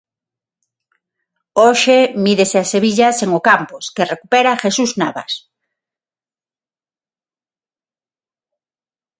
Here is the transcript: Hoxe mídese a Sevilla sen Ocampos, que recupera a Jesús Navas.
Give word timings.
Hoxe 1.61 1.97
mídese 2.23 2.57
a 2.63 2.69
Sevilla 2.73 3.07
sen 3.19 3.29
Ocampos, 3.39 3.83
que 3.95 4.09
recupera 4.13 4.49
a 4.53 4.61
Jesús 4.63 4.91
Navas. 4.99 5.33